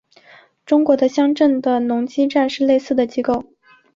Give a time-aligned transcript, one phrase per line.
[0.65, 3.45] 中国乡镇的农机站是类似的机构。